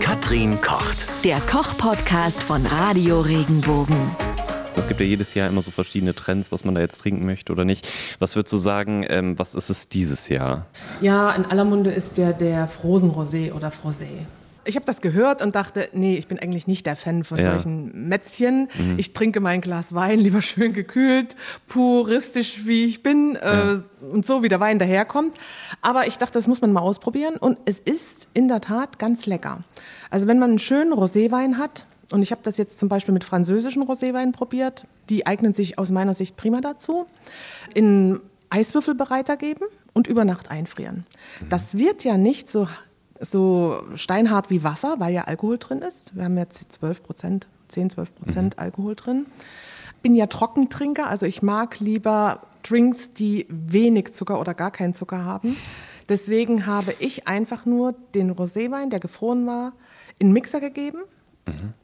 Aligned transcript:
Katrin 0.00 0.60
kocht. 0.60 1.06
Der 1.24 1.38
Koch-Podcast 1.40 2.42
von 2.42 2.64
Radio 2.66 3.20
Regenbogen. 3.20 3.96
Es 4.76 4.86
gibt 4.88 5.00
ja 5.00 5.06
jedes 5.06 5.34
Jahr 5.34 5.48
immer 5.48 5.62
so 5.62 5.70
verschiedene 5.70 6.14
Trends, 6.14 6.52
was 6.52 6.64
man 6.64 6.74
da 6.74 6.80
jetzt 6.80 6.98
trinken 6.98 7.24
möchte 7.26 7.52
oder 7.52 7.64
nicht. 7.64 7.90
Was 8.18 8.36
würdest 8.36 8.52
du 8.52 8.58
sagen, 8.58 9.04
ähm, 9.08 9.38
was 9.38 9.54
ist 9.54 9.70
es 9.70 9.88
dieses 9.88 10.28
Jahr? 10.28 10.66
Ja, 11.00 11.32
in 11.32 11.44
aller 11.46 11.64
Munde 11.64 11.90
ist 11.90 12.18
ja 12.18 12.32
der 12.32 12.68
Frozen 12.68 13.10
Rosé 13.10 13.52
oder 13.52 13.68
Frosé. 13.70 14.06
Ich 14.68 14.74
habe 14.74 14.84
das 14.84 15.00
gehört 15.00 15.42
und 15.42 15.54
dachte, 15.54 15.88
nee, 15.92 16.16
ich 16.16 16.26
bin 16.26 16.40
eigentlich 16.40 16.66
nicht 16.66 16.86
der 16.86 16.96
Fan 16.96 17.22
von 17.22 17.38
Ja. 17.38 17.52
solchen 17.52 18.08
Mätzchen. 18.08 18.68
Ich 18.96 19.12
trinke 19.12 19.38
mein 19.38 19.60
Glas 19.60 19.94
Wein 19.94 20.18
lieber 20.18 20.42
schön 20.42 20.72
gekühlt, 20.72 21.36
puristisch 21.68 22.66
wie 22.66 22.84
ich 22.86 23.02
bin 23.04 23.36
äh, 23.36 23.76
und 24.16 24.26
so 24.26 24.42
wie 24.42 24.48
der 24.48 24.58
Wein 24.58 24.78
daherkommt. 24.78 25.36
Aber 25.82 26.08
ich 26.08 26.16
dachte, 26.16 26.32
das 26.32 26.48
muss 26.48 26.62
man 26.62 26.72
mal 26.72 26.80
ausprobieren 26.80 27.36
und 27.36 27.58
es 27.66 27.78
ist 27.78 28.28
in 28.32 28.48
der 28.48 28.60
Tat 28.62 28.98
ganz 28.98 29.26
lecker. 29.26 29.62
Also 30.10 30.26
wenn 30.26 30.38
man 30.38 30.50
einen 30.50 30.58
schönen 30.58 30.92
Roséwein 30.92 31.58
hat, 31.58 31.86
und 32.10 32.22
ich 32.22 32.30
habe 32.30 32.40
das 32.42 32.56
jetzt 32.56 32.78
zum 32.78 32.88
Beispiel 32.88 33.12
mit 33.12 33.24
französischen 33.24 33.82
Roséweinen 33.82 34.32
probiert, 34.32 34.86
die 35.10 35.26
eignen 35.26 35.52
sich 35.52 35.78
aus 35.78 35.90
meiner 35.90 36.14
Sicht 36.14 36.36
prima 36.36 36.60
dazu, 36.60 37.06
in 37.74 38.20
Eiswürfelbereiter 38.48 39.36
geben 39.36 39.66
und 39.92 40.06
über 40.06 40.24
Nacht 40.24 40.50
einfrieren. 40.50 41.04
Das 41.50 41.76
wird 41.76 42.04
ja 42.04 42.16
nicht 42.16 42.50
so, 42.50 42.68
so 43.20 43.82
steinhart 43.96 44.50
wie 44.50 44.62
Wasser, 44.62 44.96
weil 44.98 45.12
ja 45.12 45.24
Alkohol 45.24 45.58
drin 45.58 45.82
ist. 45.82 46.16
Wir 46.16 46.24
haben 46.24 46.38
jetzt 46.38 46.72
12 46.74 47.02
Prozent, 47.02 47.46
10, 47.68 47.90
12 47.90 48.14
Prozent 48.14 48.58
Alkohol 48.58 48.94
drin. 48.94 49.26
Bin 50.00 50.14
ja 50.14 50.26
Trockentrinker, 50.26 51.08
also 51.08 51.26
ich 51.26 51.42
mag 51.42 51.80
lieber 51.80 52.42
Drinks, 52.68 53.12
die 53.12 53.46
wenig 53.48 54.12
Zucker 54.14 54.40
oder 54.40 54.54
gar 54.54 54.70
keinen 54.70 54.94
Zucker 54.94 55.24
haben. 55.24 55.56
Deswegen 56.08 56.66
habe 56.66 56.94
ich 56.98 57.26
einfach 57.26 57.66
nur 57.66 57.94
den 58.14 58.30
Roséwein, 58.32 58.90
der 58.90 59.00
gefroren 59.00 59.46
war, 59.46 59.72
in 60.18 60.28
den 60.28 60.32
Mixer 60.32 60.60
gegeben, 60.60 60.98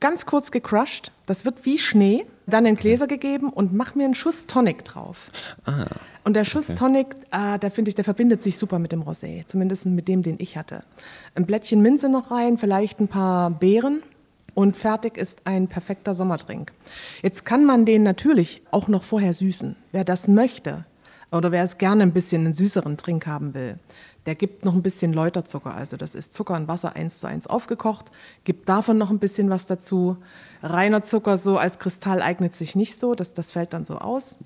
ganz 0.00 0.26
kurz 0.26 0.50
gecrushed. 0.50 1.12
Das 1.26 1.44
wird 1.44 1.64
wie 1.64 1.78
Schnee. 1.78 2.26
Dann 2.46 2.64
in 2.64 2.76
Gläser 2.76 3.06
gegeben 3.06 3.50
und 3.50 3.74
mach 3.74 3.94
mir 3.94 4.04
einen 4.04 4.14
Schuss 4.14 4.46
Tonic 4.46 4.84
drauf. 4.84 5.30
Und 6.24 6.34
der 6.34 6.44
Schuss 6.44 6.68
Tonic, 6.68 7.14
äh, 7.30 7.58
da 7.58 7.70
finde 7.70 7.90
ich, 7.90 7.94
der 7.94 8.04
verbindet 8.04 8.42
sich 8.42 8.56
super 8.56 8.78
mit 8.78 8.92
dem 8.92 9.02
Rosé. 9.02 9.46
Zumindest 9.46 9.84
mit 9.86 10.08
dem, 10.08 10.22
den 10.22 10.36
ich 10.38 10.56
hatte. 10.56 10.82
Ein 11.34 11.44
Blättchen 11.44 11.82
Minze 11.82 12.08
noch 12.08 12.30
rein, 12.30 12.56
vielleicht 12.56 13.00
ein 13.00 13.08
paar 13.08 13.50
Beeren. 13.50 14.02
Und 14.54 14.76
fertig 14.76 15.16
ist 15.16 15.42
ein 15.44 15.68
perfekter 15.68 16.14
Sommerdrink. 16.14 16.72
Jetzt 17.22 17.44
kann 17.44 17.64
man 17.64 17.84
den 17.84 18.02
natürlich 18.02 18.62
auch 18.70 18.88
noch 18.88 19.02
vorher 19.02 19.32
süßen. 19.32 19.76
Wer 19.92 20.04
das 20.04 20.26
möchte 20.28 20.84
oder 21.30 21.52
wer 21.52 21.62
es 21.62 21.78
gerne 21.78 22.02
ein 22.02 22.12
bisschen 22.12 22.44
einen 22.44 22.54
süßeren 22.54 22.96
Trink 22.96 23.26
haben 23.26 23.54
will, 23.54 23.78
der 24.26 24.34
gibt 24.34 24.64
noch 24.64 24.74
ein 24.74 24.82
bisschen 24.82 25.12
Läuterzucker. 25.12 25.74
Also 25.74 25.96
das 25.96 26.14
ist 26.14 26.34
Zucker 26.34 26.54
und 26.54 26.68
Wasser 26.68 26.96
eins 26.96 27.18
zu 27.18 27.26
eins 27.26 27.46
aufgekocht, 27.46 28.06
gibt 28.44 28.68
davon 28.68 28.98
noch 28.98 29.10
ein 29.10 29.18
bisschen 29.18 29.48
was 29.48 29.66
dazu. 29.66 30.18
Reiner 30.62 31.02
Zucker 31.02 31.36
so 31.38 31.56
als 31.56 31.78
Kristall 31.78 32.20
eignet 32.20 32.54
sich 32.54 32.74
nicht 32.74 32.98
so, 32.98 33.14
das, 33.14 33.32
das 33.32 33.52
fällt 33.52 33.72
dann 33.72 33.84
so 33.84 33.96
aus. 33.96 34.36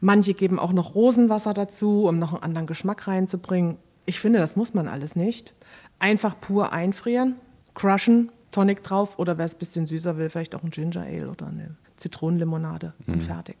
Manche 0.00 0.34
geben 0.34 0.58
auch 0.58 0.72
noch 0.72 0.94
Rosenwasser 0.94 1.54
dazu, 1.54 2.06
um 2.06 2.18
noch 2.18 2.32
einen 2.32 2.42
anderen 2.42 2.66
Geschmack 2.66 3.08
reinzubringen. 3.08 3.76
Ich 4.06 4.20
finde, 4.20 4.38
das 4.38 4.54
muss 4.54 4.74
man 4.74 4.86
alles 4.86 5.16
nicht. 5.16 5.54
Einfach 5.98 6.38
pur 6.40 6.72
einfrieren, 6.72 7.36
crushen, 7.74 8.30
Tonic 8.54 8.84
drauf 8.84 9.18
oder 9.18 9.36
wer 9.36 9.46
es 9.46 9.54
ein 9.54 9.58
bisschen 9.58 9.86
süßer 9.86 10.16
will, 10.16 10.30
vielleicht 10.30 10.54
auch 10.54 10.62
ein 10.62 10.70
Ginger 10.70 11.02
Ale 11.02 11.28
oder 11.28 11.48
eine 11.48 11.74
Zitronenlimonade 11.96 12.92
und 13.08 13.20
fertig. 13.22 13.56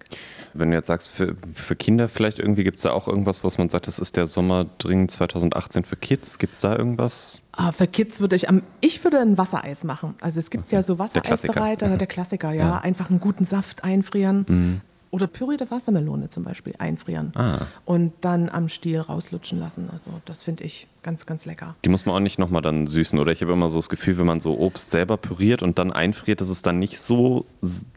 Wenn 0.52 0.70
du 0.70 0.76
jetzt 0.76 0.86
sagst, 0.86 1.10
für, 1.10 1.36
für 1.52 1.74
Kinder 1.74 2.08
vielleicht 2.08 2.38
irgendwie 2.38 2.62
gibt 2.62 2.76
es 2.76 2.84
da 2.84 2.92
auch 2.92 3.08
irgendwas, 3.08 3.42
was 3.42 3.58
man 3.58 3.68
sagt, 3.68 3.88
das 3.88 3.98
ist 3.98 4.16
der 4.16 4.28
Sommerdring 4.28 5.08
2018 5.08 5.84
für 5.84 5.96
Kids. 5.96 6.38
Gibt 6.38 6.54
es 6.54 6.60
da 6.60 6.76
irgendwas? 6.76 7.42
Ah, 7.50 7.72
für 7.72 7.88
Kids 7.88 8.20
würde 8.20 8.36
ich 8.36 8.48
am, 8.48 8.62
ich 8.80 9.02
würde 9.02 9.18
ein 9.18 9.36
Wassereis 9.36 9.82
machen. 9.82 10.14
Also 10.20 10.38
es 10.38 10.50
gibt 10.50 10.70
ja 10.70 10.82
so 10.82 10.94
Der 10.94 11.06
Klassiker. 11.22 11.54
Wassereisbereiter, 11.54 11.96
der 11.96 12.06
Klassiker, 12.06 12.52
ja. 12.52 12.66
Ja. 12.66 12.78
Einfach 12.78 13.10
einen 13.10 13.18
guten 13.18 13.44
Saft 13.44 13.82
einfrieren. 13.82 14.80
Oder 15.14 15.28
pürierte 15.28 15.70
Wassermelone 15.70 16.28
zum 16.28 16.42
Beispiel 16.42 16.74
einfrieren. 16.78 17.30
Ah. 17.36 17.66
Und 17.84 18.12
dann 18.20 18.48
am 18.48 18.68
Stiel 18.68 18.98
rauslutschen 19.00 19.60
lassen. 19.60 19.88
Also 19.92 20.10
das 20.24 20.42
finde 20.42 20.64
ich 20.64 20.88
ganz, 21.04 21.24
ganz 21.24 21.44
lecker. 21.46 21.76
Die 21.84 21.88
muss 21.88 22.04
man 22.04 22.16
auch 22.16 22.20
nicht 22.20 22.38
nochmal 22.40 22.62
dann 22.62 22.86
süßen. 22.88 23.18
Oder 23.18 23.30
ich 23.30 23.40
habe 23.42 23.52
immer 23.52 23.68
so 23.68 23.78
das 23.78 23.88
Gefühl, 23.88 24.18
wenn 24.18 24.26
man 24.26 24.40
so 24.40 24.58
Obst 24.58 24.90
selber 24.90 25.16
püriert 25.16 25.62
und 25.62 25.78
dann 25.78 25.92
einfriert, 25.92 26.40
dass 26.40 26.48
es 26.48 26.62
dann 26.62 26.78
nicht 26.80 26.98
so 27.00 27.46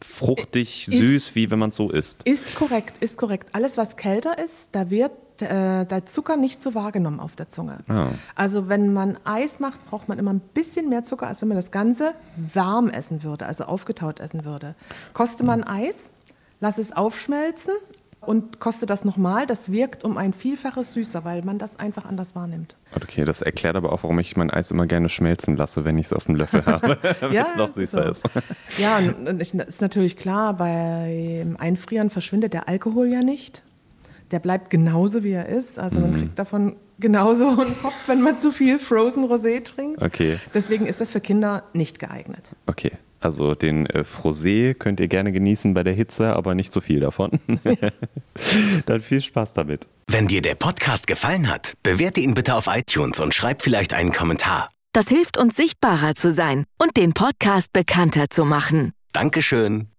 fruchtig, 0.05 0.87
Ist- 0.87 0.97
süß, 0.97 1.35
wie 1.35 1.49
wenn 1.49 1.59
man 1.59 1.69
es 1.71 1.75
so 1.75 1.89
isst. 1.89 2.23
Ist 2.23 2.55
korrekt, 2.55 2.97
ist 2.99 3.17
korrekt. 3.17 3.49
Alles, 3.53 3.77
was 3.77 3.97
kälter 3.97 4.37
ist, 4.37 4.69
da 4.73 4.89
wird 4.89 5.11
äh, 5.41 5.85
der 5.85 6.05
Zucker 6.05 6.35
nicht 6.37 6.61
so 6.63 6.73
wahrgenommen 6.75 7.19
auf 7.19 7.35
der 7.35 7.47
Zunge. 7.47 7.79
Ah. 7.87 8.09
Also 8.35 8.69
wenn 8.69 8.93
man 8.93 9.17
Eis 9.23 9.59
macht, 9.59 9.85
braucht 9.85 10.07
man 10.09 10.17
immer 10.19 10.33
ein 10.33 10.39
bisschen 10.39 10.89
mehr 10.89 11.03
Zucker, 11.03 11.27
als 11.27 11.41
wenn 11.41 11.47
man 11.49 11.57
das 11.57 11.71
Ganze 11.71 12.13
warm 12.53 12.89
essen 12.89 13.23
würde, 13.23 13.45
also 13.45 13.65
aufgetaut 13.65 14.19
essen 14.19 14.45
würde. 14.45 14.75
Koste 15.13 15.43
man 15.43 15.63
Eis, 15.63 16.13
lass 16.59 16.77
es 16.77 16.91
aufschmelzen 16.91 17.73
und 18.21 18.59
koste 18.59 18.85
das 18.85 19.05
nochmal. 19.05 19.45
Das 19.47 19.71
wirkt 19.71 20.03
um 20.03 20.17
ein 20.17 20.33
Vielfaches 20.33 20.93
süßer, 20.93 21.23
weil 21.23 21.43
man 21.43 21.59
das 21.59 21.77
einfach 21.79 22.05
anders 22.05 22.35
wahrnimmt. 22.35 22.75
Okay, 22.95 23.25
das 23.25 23.41
erklärt 23.41 23.75
aber 23.75 23.93
auch, 23.93 24.03
warum 24.03 24.19
ich 24.19 24.35
mein 24.35 24.51
Eis 24.51 24.71
immer 24.71 24.85
gerne 24.85 25.09
schmelzen 25.09 25.55
lasse, 25.55 25.85
wenn 25.85 25.97
ich 25.97 26.07
es 26.07 26.13
auf 26.13 26.25
dem 26.25 26.35
Löffel 26.35 26.63
habe, 26.65 26.97
damit 27.21 27.37
es 27.37 27.55
noch 27.55 27.67
das 27.67 27.77
ist 27.77 27.91
süßer 27.91 28.03
so. 28.03 28.11
ist. 28.11 28.23
Ja, 28.77 28.97
und 28.97 29.27
und 29.27 29.41
ich, 29.41 29.53
ist 29.53 29.81
natürlich 29.81 30.17
klar, 30.17 30.55
beim 30.55 31.55
Einfrieren 31.57 32.09
verschwindet 32.09 32.53
der 32.53 32.67
Alkohol 32.67 33.07
ja 33.07 33.21
nicht. 33.21 33.63
Der 34.31 34.39
bleibt 34.39 34.69
genauso, 34.69 35.23
wie 35.23 35.31
er 35.31 35.47
ist. 35.47 35.79
Also 35.79 35.99
man 35.99 36.13
kriegt 36.13 36.37
davon 36.39 36.75
genauso 36.99 37.47
einen 37.47 37.79
Kopf, 37.81 38.07
wenn 38.07 38.21
man 38.21 38.37
zu 38.37 38.51
viel 38.51 38.77
Frozen 38.77 39.23
Rosé 39.23 39.63
trinkt. 39.63 40.01
Okay. 40.01 40.37
Deswegen 40.53 40.85
ist 40.85 40.99
das 40.99 41.11
für 41.11 41.21
Kinder 41.21 41.63
nicht 41.71 41.97
geeignet. 41.97 42.51
Okay, 42.65 42.91
also 43.19 43.55
den 43.55 43.85
äh, 43.87 44.03
Frosé 44.03 44.73
könnt 44.73 44.99
ihr 44.99 45.07
gerne 45.07 45.31
genießen 45.31 45.73
bei 45.73 45.83
der 45.83 45.93
Hitze, 45.93 46.33
aber 46.33 46.55
nicht 46.55 46.71
zu 46.71 46.81
viel 46.81 46.99
davon. 46.99 47.31
Dann 48.85 49.01
viel 49.01 49.21
Spaß 49.21 49.53
damit. 49.53 49.87
Wenn 50.07 50.27
dir 50.27 50.41
der 50.41 50.55
Podcast 50.55 51.07
gefallen 51.07 51.49
hat, 51.49 51.73
bewerte 51.83 52.21
ihn 52.21 52.33
bitte 52.33 52.55
auf 52.55 52.67
iTunes 52.67 53.19
und 53.19 53.33
schreib 53.33 53.61
vielleicht 53.61 53.93
einen 53.93 54.11
Kommentar. 54.11 54.69
Das 54.93 55.09
hilft 55.09 55.37
uns 55.37 55.55
sichtbarer 55.55 56.15
zu 56.15 56.31
sein 56.31 56.63
und 56.77 56.97
den 56.97 57.13
Podcast 57.13 57.73
bekannter 57.73 58.29
zu 58.29 58.45
machen. 58.45 58.93
Dankeschön. 59.13 59.89